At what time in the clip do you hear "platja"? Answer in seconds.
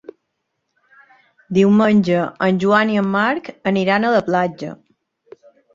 4.33-4.77